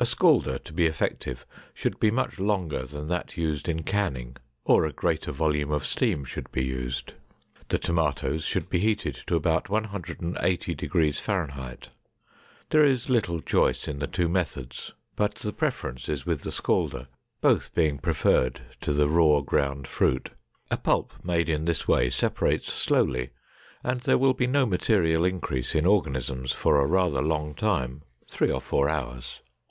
[0.00, 1.44] A scalder to be effective
[1.74, 6.24] should be much longer than that used in canning, or a greater volume of steam
[6.24, 7.12] should be used.
[7.68, 10.96] The tomatoes should be heated to about 180 deg.
[10.96, 11.90] F.
[12.70, 17.08] There is little choice in the two methods, but the preference is with the scalder,
[17.40, 20.30] both being preferred to the raw ground fruit.
[20.70, 23.30] A pulp made in this way separates slowly
[23.82, 28.50] and there will be no material increase in organisms for a rather long time (three
[28.50, 29.40] or four hours).